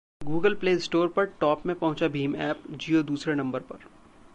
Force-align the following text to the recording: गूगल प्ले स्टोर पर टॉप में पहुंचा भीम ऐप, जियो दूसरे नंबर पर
गूगल 0.21 0.53
प्ले 0.53 0.77
स्टोर 0.79 1.07
पर 1.07 1.25
टॉप 1.39 1.65
में 1.65 1.75
पहुंचा 1.75 2.07
भीम 2.07 2.35
ऐप, 2.35 2.63
जियो 2.71 3.03
दूसरे 3.03 3.35
नंबर 3.35 3.59
पर 3.59 3.85